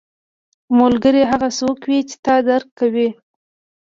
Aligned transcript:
ملګری 0.79 1.23
هغه 1.31 1.49
څوک 1.59 1.79
وي 1.89 1.99
چې 2.09 2.15
تا 2.25 2.35
درک 2.47 2.67
کوي 2.79 3.09